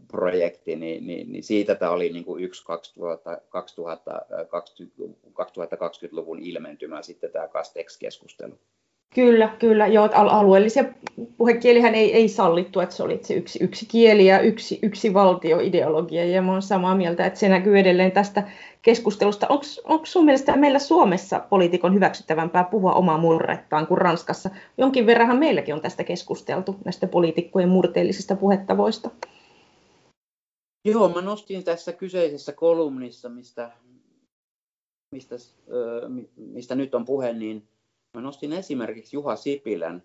[0.07, 3.41] projekti, niin, niin, niin siitä tämä oli niin kuin yksi 2000,
[4.47, 8.59] 2020, luvun ilmentymä sitten tämä Castex-keskustelu.
[9.17, 9.87] Kyllä, kyllä.
[9.87, 10.83] Joo, alueellisia
[11.37, 16.25] puhekielihän ei, ei sallittu, että se oli se yksi, yksi kieli ja yksi, yksi valtioideologia.
[16.25, 18.43] Ja mä olen samaa mieltä, että se näkyy edelleen tästä
[18.81, 19.47] keskustelusta.
[19.83, 24.49] Onko sun mielestä meillä Suomessa poliitikon hyväksyttävämpää puhua omaa murrettaan kuin Ranskassa?
[24.77, 29.09] Jonkin verranhan meilläkin on tästä keskusteltu, näistä poliitikkojen murteellisista puhetavoista.
[30.85, 33.71] Joo, mä nostin tässä kyseisessä kolumnissa, mistä,
[35.11, 35.35] mistä,
[36.35, 37.63] mistä nyt on puhe, niin
[38.13, 40.03] Mä nostin esimerkiksi Juha Sipilän,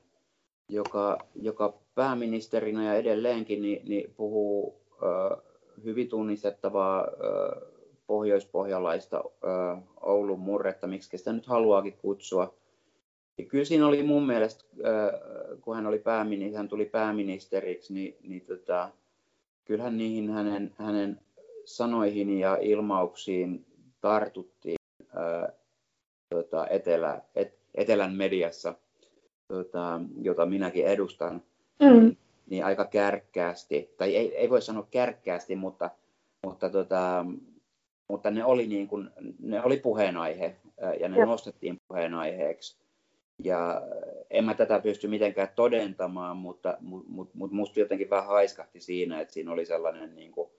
[0.68, 5.36] joka, joka pääministerinä ja edelleenkin niin, niin puhuu ö,
[5.84, 7.60] hyvin tunnistettavaa ö,
[8.06, 9.48] pohjoispohjalaista ö,
[10.00, 12.54] Oulun murretta, miksi sitä nyt haluaakin kutsua.
[13.38, 15.18] Ja kyllä siinä oli mun mielestä, ö,
[15.60, 18.90] kun hän, oli pääministeri, hän tuli pääministeriksi, niin, niin tota,
[19.64, 21.20] kyllähän niihin hänen, hänen
[21.64, 23.66] sanoihin ja ilmauksiin
[24.00, 24.76] tartuttiin
[25.16, 25.52] ö,
[26.30, 28.74] tota, etelä, et, etelän mediassa,
[29.48, 31.42] tota, jota minäkin edustan,
[31.80, 31.86] mm.
[31.86, 35.90] niin, niin aika kärkkäästi, tai ei, ei voi sanoa kärkkäästi, mutta,
[36.46, 37.26] mutta, tota,
[38.08, 40.56] mutta ne, oli niin kuin, ne oli puheenaihe
[41.00, 41.26] ja ne ja.
[41.26, 42.82] nostettiin puheenaiheeksi.
[43.44, 43.82] Ja
[44.30, 49.34] en mä tätä pysty mitenkään todentamaan, mutta, mutta, mutta musta jotenkin vähän haiskahti siinä, että
[49.34, 50.50] siinä oli sellainen niin kuin,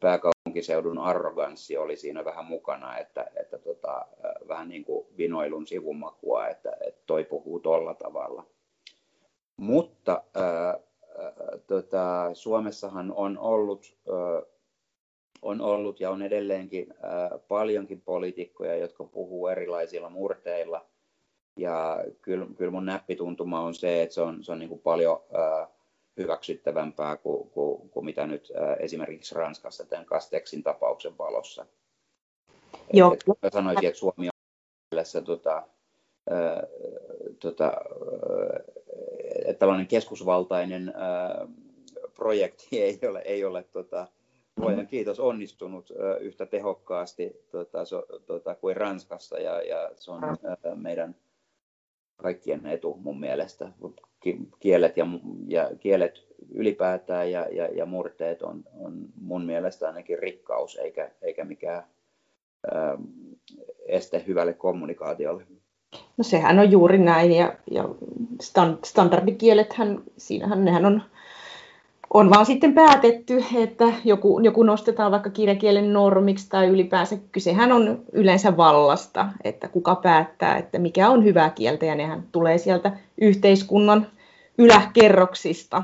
[0.00, 4.06] pääkaupunkiseudun arroganssi oli siinä vähän mukana, että, että tota,
[4.48, 8.46] vähän niin kuin vinoilun sivumakua, että, että toi puhuu tolla tavalla.
[9.56, 10.78] Mutta ää,
[11.66, 14.42] tota, Suomessahan on ollut, ää,
[15.42, 20.86] on ollut ja on edelleenkin ää, paljonkin poliitikkoja, jotka puhuu erilaisilla murteilla.
[21.56, 25.20] Ja kyllä, kyllä mun näppituntuma on se, että se on, se on niin kuin paljon
[25.32, 25.68] ää,
[26.16, 31.66] hyväksyttävämpää kuin, kuin, kuin mitä nyt ää, esimerkiksi Ranskassa tämän Kasteksin tapauksen valossa.
[32.92, 33.12] Joo.
[33.12, 34.28] Et, sanoisin, että Suomi
[34.94, 35.62] mielessä tota,
[36.30, 36.62] ää,
[37.40, 37.72] tota,
[39.44, 41.48] että tällainen keskusvaltainen ää,
[42.14, 44.06] projekti ei ole, ei ole tota,
[44.56, 50.24] Luojan kiitos onnistunut ää, yhtä tehokkaasti tota, so, tota, kuin Ranskassa ja, ja se on
[50.24, 51.16] ää, meidän
[52.16, 53.72] kaikkien etu mun mielestä.
[54.60, 55.06] Kielet, ja,
[55.48, 61.44] ja kielet ylipäätään ja, ja, ja murteet on, on mun mielestä ainakin rikkaus eikä, eikä
[61.44, 61.84] mikään
[62.72, 62.98] ää,
[63.86, 65.46] este hyvälle kommunikaatiolle.
[66.16, 67.88] No sehän on juuri näin ja, ja
[68.84, 71.02] standardikielethän, siinähän nehän on,
[72.14, 78.02] on vaan sitten päätetty, että joku, joku nostetaan vaikka kirjakielen normiksi tai ylipäänsä kysehän on
[78.12, 84.06] yleensä vallasta, että kuka päättää, että mikä on hyvää kieltä ja nehän tulee sieltä yhteiskunnan
[84.58, 85.82] yläkerroksista.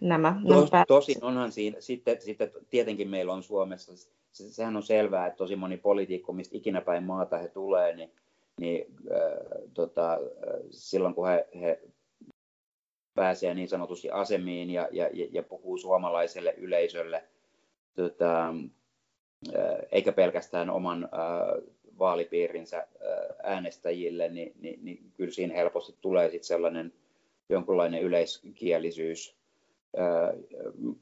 [0.00, 3.92] Nämä, Tos, nämä tosin onhan siinä, sitten, sitten tietenkin meillä on Suomessa,
[4.32, 8.12] se, sehän on selvää, että tosi moni poliitikko, mistä ikinä päin maata he tulee, niin
[8.60, 10.18] niin äh, tota,
[10.70, 11.80] silloin kun he, he
[13.14, 17.24] pääsee niin sanotusti asemiin ja, ja, ja puhuu suomalaiselle yleisölle,
[17.94, 22.86] tota, äh, eikä pelkästään oman äh, vaalipiirinsä äh,
[23.42, 26.92] äänestäjille, niin, niin, niin kyllä siinä helposti tulee sit sellainen
[27.48, 29.39] jonkunlainen yleiskielisyys.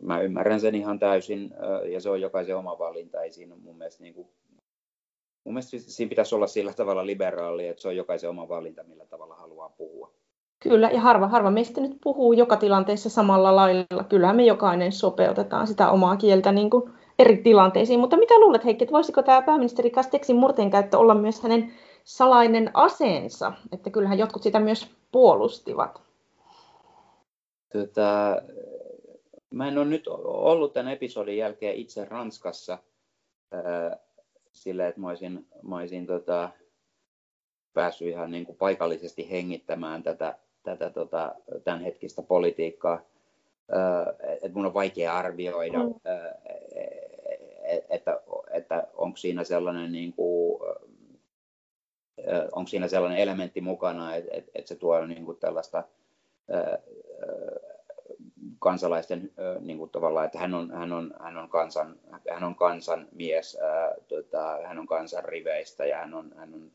[0.03, 1.55] Mä ymmärrän sen ihan täysin
[1.93, 4.29] ja se on jokaisen oma valinta, ei siinä mun mielestä niin kuin
[5.45, 9.07] mun mielestä siinä pitäisi olla sillä tavalla liberaali, että se on jokaisen oma valinta, millä
[9.07, 10.11] tavalla haluaa puhua.
[10.61, 14.05] Kyllä, ja harva, harva meistä nyt puhuu joka tilanteessa samalla lailla.
[14.09, 18.01] Kyllähän me jokainen sopeutetaan sitä omaa kieltä niin kuin eri tilanteisiin.
[18.01, 21.73] Mutta mitä luulet, Heikki, että voisiko tämä pääministeri Kasteksin murteen käyttö olla myös hänen
[22.05, 23.53] salainen aseensa?
[23.73, 26.03] Että kyllähän jotkut sitä myös puolustivat.
[27.73, 28.37] Tota,
[29.51, 32.79] mä en ole nyt ollut tämän episodin jälkeen itse Ranskassa
[34.53, 36.51] silleen, että mä olisin, mä olisin tota,
[37.75, 41.35] päässyt ihan niin kuin paikallisesti hengittämään tätä, tätä tota,
[41.65, 43.01] tämänhetkistä politiikkaa.
[44.43, 45.95] että mun on vaikea arvioida, mm.
[47.89, 50.61] että, että onko siinä sellainen niin kuin,
[52.53, 55.85] onko siinä sellainen elementti mukana, että, että se tuo niin kuin tällaista
[58.59, 61.97] kansalaisten niin kuin tavallaan, että hän on, hän on, hän on, kansan,
[62.31, 66.71] hän on kansan mies, ää, tota, hän on kansan riveistä ja hän on, hän on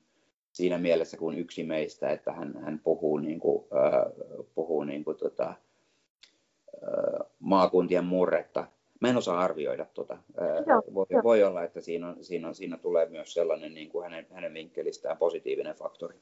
[0.52, 4.06] siinä mielessä kuin yksi meistä, että hän, hän puhuu, niin kuin, ää,
[4.56, 8.67] puhuu niin kuin, tota, ää, maakuntien murretta.
[9.00, 10.17] Mä en osaa arvioida tuota.
[10.93, 14.28] voi, voi olla, että siinä, on, siinä, on, siinä tulee myös sellainen niin kuin hänen,
[14.34, 16.15] hänen vinkkelistään positiivinen faktori.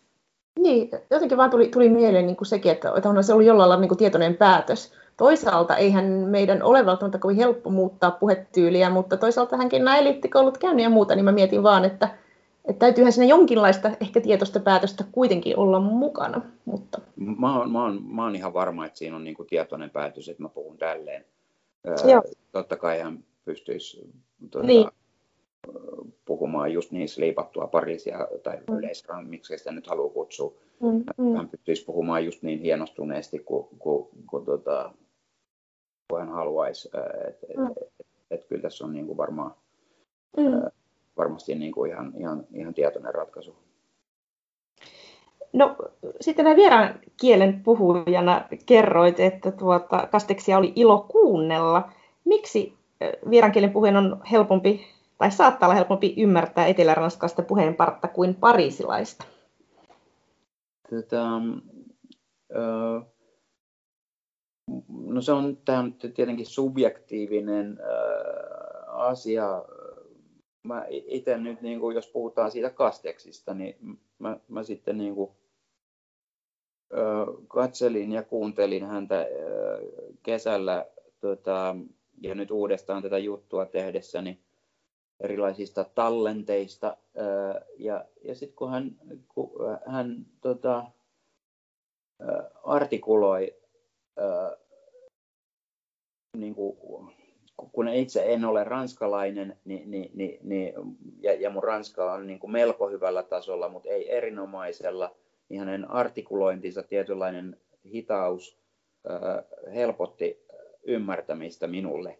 [0.59, 3.69] Niin, jotenkin vaan tuli, tuli mieleen niin kuin sekin, että, että on se ollut jollain
[3.69, 9.17] lailla niin kuin tietoinen päätös toisaalta eihän meidän ole välttämättä kovin helppo muuttaa puhetyyliä, mutta
[9.17, 12.09] toisaalta hänkin nämä eliittikoulut käynyt ja muuta, niin mä mietin vaan, että,
[12.65, 16.41] että täytyyhän siinä jonkinlaista ehkä tietoista päätöstä kuitenkin olla mukana.
[16.65, 17.01] Mutta...
[17.15, 20.29] Mä, oon, mä, oon, mä oon ihan varma, että siinä on niin kuin tietoinen päätös,
[20.29, 21.25] että mä puhun tälleen.
[22.07, 22.23] Joo.
[22.51, 24.09] Totta kai hän pystyisi
[24.51, 24.87] tuota, niin.
[26.25, 28.77] puhumaan just niin sliipattua parisia tai mm.
[28.77, 30.53] yleisran, miksi sitä nyt haluaa kutsua.
[30.79, 31.35] Mm, mm.
[31.35, 34.93] Hän pystyisi puhumaan just niin hienostuneesti kuin, kuin, kuin tuota,
[36.11, 36.89] kuin hän haluaisi.
[37.27, 37.67] Että et, mm.
[37.67, 39.53] et, et, kyllä tässä on niin kuin varmaan,
[40.37, 40.71] mm.
[41.17, 43.55] varmasti niin kuin ihan, ihan, ihan tietoinen ratkaisu.
[45.53, 45.75] No
[46.21, 51.89] sitten näin vieraan kielen puhujana kerroit, että tuota, kasteksia oli ilo kuunnella.
[52.25, 52.73] Miksi
[53.29, 54.81] vieraan kielen puhujan on helpompi
[55.17, 59.25] tai saattaa olla helpompi ymmärtää etelä-ranskalaista puheenpartta kuin parisilaista?
[60.89, 61.23] Tätä,
[62.55, 63.01] ö,
[64.97, 69.65] No se on, tämä on tietenkin subjektiivinen äh, asia.
[70.63, 75.31] Mä itse nyt, niin kuin, jos puhutaan siitä kasteksista, niin mä, mä sitten niin kuin,
[76.93, 79.27] äh, katselin ja kuuntelin häntä äh,
[80.23, 80.85] kesällä
[81.19, 81.75] tota,
[82.21, 84.39] ja nyt uudestaan tätä juttua tehdessäni
[85.19, 86.97] erilaisista tallenteista.
[87.17, 88.95] Äh, ja ja sitten kun hän,
[89.27, 89.51] kun
[89.85, 93.61] hän tota, äh, artikuloi
[96.37, 96.77] niin kuin,
[97.71, 100.73] kun itse en ole ranskalainen niin, niin, niin, niin,
[101.19, 105.15] ja, ja mun ranska on niin kuin melko hyvällä tasolla, mutta ei erinomaisella,
[105.49, 108.57] niin hänen artikulointinsa, tietynlainen hitaus
[109.73, 110.45] helpotti
[110.83, 112.17] ymmärtämistä minulle.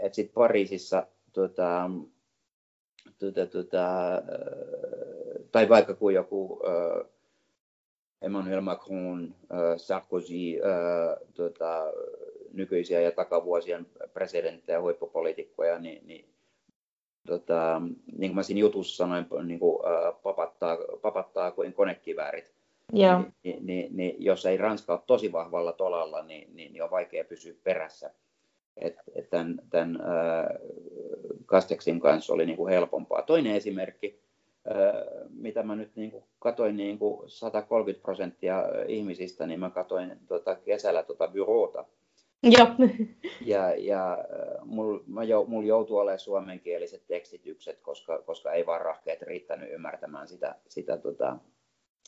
[0.00, 1.90] Et sitten Pariisissa tota,
[3.18, 3.86] tota, tota,
[5.52, 6.60] tai vaikka kuin joku
[8.22, 9.34] Emmanuel Macron,
[9.76, 10.60] Sarkozy,
[11.34, 11.84] tota,
[12.52, 16.28] nykyisiä ja takavuosien presidenttejä ja huippupoliitikkoja, niin, niin,
[17.26, 17.82] tota,
[18.18, 19.78] niin kuin mä siinä jutussa sanoin, niin kuin,
[20.22, 22.52] papattaa, papattaa kuin konekiväärit.
[22.98, 23.22] Yeah.
[23.22, 26.90] Niin, niin, niin, niin, jos ei Ranska ole tosi vahvalla tolalla, niin, niin, niin on
[26.90, 28.10] vaikea pysyä perässä.
[28.76, 30.46] Et, et tämän, tämän äh,
[31.46, 33.22] Kasteksin kanssa oli niin kuin helpompaa.
[33.22, 34.20] Toinen esimerkki,
[34.70, 40.18] äh, mitä mä nyt niin kuin katoin niin kuin 130 prosenttia ihmisistä, niin mä katoin
[40.28, 41.84] tota kesällä tota byroota.
[42.42, 42.66] Joo.
[43.40, 44.18] Ja, ja
[44.64, 50.54] mulla jou, mul joutuu olemaan suomenkieliset tekstitykset, koska, koska ei vaan rahkeet riittänyt ymmärtämään sitä,
[50.68, 51.36] sitä tota,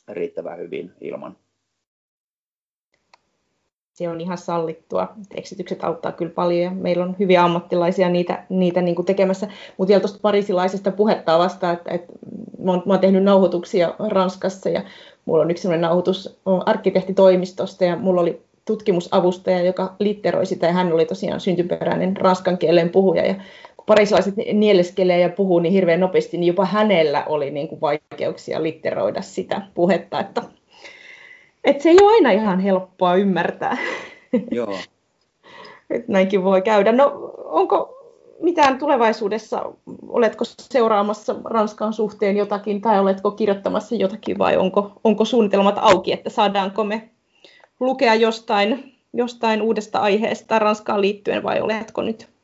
[0.07, 1.37] riittävän hyvin ilman.
[3.93, 5.13] Se on ihan sallittua.
[5.35, 9.47] Tekstitykset auttaa kyllä paljon ja meillä on hyviä ammattilaisia niitä, niitä niin kuin tekemässä.
[9.77, 12.13] Mutta vielä tuosta parisilaisesta puhetta vasta, että, että
[12.59, 14.81] mä, oon, mä oon tehnyt nauhoituksia Ranskassa ja
[15.25, 20.93] mulla on yksi sellainen nauhoitus arkkitehtitoimistosta ja mulla oli tutkimusavustaja, joka litteroi sitä ja hän
[20.93, 23.35] oli tosiaan syntyperäinen ranskan kielen puhuja ja
[23.85, 29.21] parisilaiset nieleskelee ja puhuu niin hirveän nopeasti, niin jopa hänellä oli niin kuin vaikeuksia litteroida
[29.21, 30.41] sitä puhetta, että,
[31.63, 33.77] että se ei ole aina ihan helppoa ymmärtää.
[34.51, 34.77] Joo.
[35.89, 36.91] että näinkin voi käydä.
[36.91, 37.95] No, onko
[38.39, 39.71] mitään tulevaisuudessa,
[40.07, 46.29] oletko seuraamassa Ranskan suhteen jotakin tai oletko kirjoittamassa jotakin vai onko, onko suunnitelmat auki, että
[46.29, 47.09] saadaanko me
[47.79, 52.35] lukea jostain, jostain uudesta aiheesta Ranskaan liittyen vai oletko nyt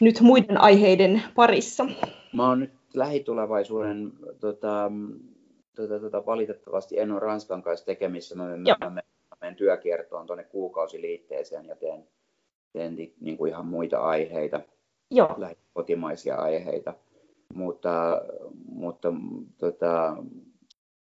[0.00, 1.86] nyt muiden aiheiden parissa?
[2.32, 4.90] Mä oon nyt lähitulevaisuuden, tota,
[5.76, 8.34] tota, tota, valitettavasti en ole Ranskan kanssa tekemissä.
[8.34, 12.08] Mä, menen, mä, menen, mä menen työkiertoon tuonne kuukausiliitteeseen ja teen,
[12.72, 14.60] teen niin kuin ihan muita aiheita,
[15.10, 15.38] Joo.
[15.72, 16.94] kotimaisia aiheita.
[17.54, 18.22] Mutta,
[18.68, 19.12] mutta
[19.58, 20.16] tota,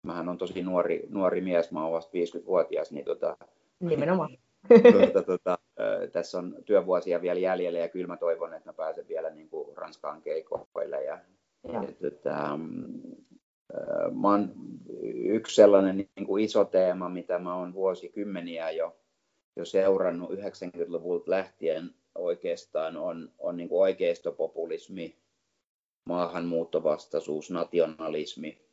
[0.06, 3.38] mähän on tosi nuori, nuori mies, mä oon vasta 50-vuotias, niin tota,
[3.80, 4.38] Nimenomaan
[4.92, 5.58] tuota, tuota,
[6.12, 9.78] tässä on työvuosia vielä jäljellä ja kyllä mä toivon, että mä pääsen vielä niin kuin
[9.78, 11.04] Ranskaan keikoille.
[11.04, 11.20] Ja,
[11.68, 11.74] ja.
[11.74, 12.60] ja tuota,
[14.22, 14.52] mä oon,
[15.14, 18.98] yksi sellainen niin kuin iso teema, mitä mä oon vuosikymmeniä jo,
[19.56, 25.16] jo seurannut 90-luvulta lähtien oikeastaan, on, on niin kuin oikeistopopulismi,
[26.06, 28.65] maahanmuuttovastaisuus, nationalismi.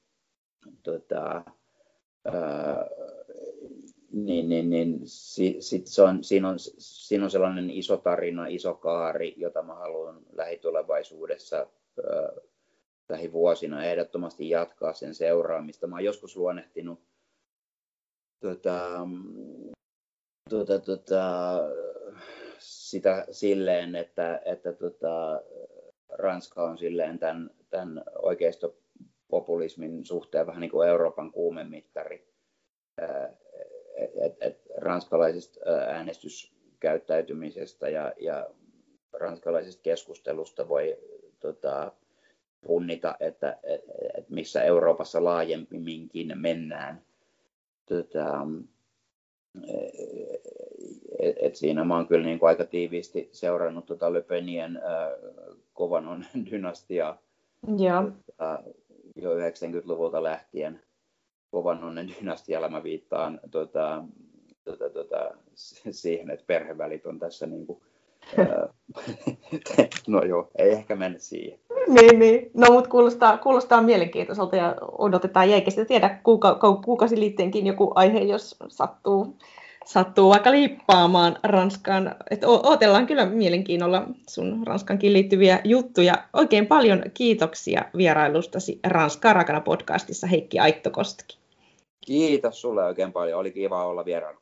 [0.82, 1.44] Tota,
[4.12, 8.74] niin, niin, niin si, sit se on, siinä, on, siinä on sellainen iso tarina, iso
[8.74, 12.44] kaari, jota mä haluan lähitulevaisuudessa äh,
[13.08, 15.86] lähivuosina ehdottomasti jatkaa sen seuraamista.
[15.86, 17.00] Mä oon joskus luonnehtinut
[18.40, 19.08] tota,
[20.50, 21.58] tota, tota,
[22.58, 25.42] sitä silleen, että, että tota,
[26.08, 28.02] Ranska on silleen tämän, tämän
[29.32, 32.28] oikeistopopulismin suhteen vähän niin kuin Euroopan kuumemittari.
[33.96, 38.50] Et, et ranskalaisesta äänestyskäyttäytymisestä ja, ja
[39.12, 40.96] ranskalaisesta keskustelusta voi
[41.40, 41.92] tota,
[42.66, 43.82] punnita, että et,
[44.18, 47.02] et missä Euroopassa laajemminkin mennään.
[47.86, 48.46] Tota,
[51.18, 54.82] et, et siinä mä oon kyllä niin kuin aika tiiviisti seurannut tota Le Penien äh,
[55.72, 57.18] Kovanon dynastiaa
[58.26, 58.62] Tota,
[59.16, 60.80] jo 90-luvulta lähtien
[61.50, 64.04] kovan onnen dynastialla mä viittaan tota,
[64.64, 65.30] tota, tota,
[65.90, 67.82] siihen, että perhevälit on tässä niin kuin,
[70.08, 71.58] no joo, ei ehkä mennä siihen.
[71.88, 72.50] Niin, niin.
[72.54, 78.56] No mutta kuulostaa, kuulostaa mielenkiintoiselta ja odotetaan eikä sitä tiedä kuuka, kuukausiliitteenkin joku aihe, jos
[78.68, 79.36] sattuu,
[79.84, 82.14] sattuu vaikka liippaamaan Ranskaan.
[82.30, 86.14] Et odotellaan kyllä mielenkiinnolla sun Ranskankin liittyviä juttuja.
[86.32, 91.38] Oikein paljon kiitoksia vierailustasi Ranskaa rakana podcastissa Heikki Aittokoski.
[92.06, 93.40] Kiitos sulle oikein paljon.
[93.40, 94.38] Oli kiva olla vieraana.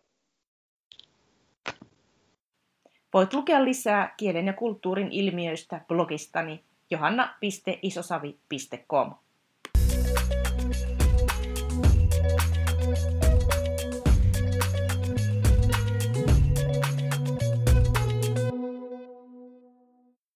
[3.15, 9.13] Voit lukea lisää kielen ja kulttuurin ilmiöistä blogistani johanna.isosavi.com.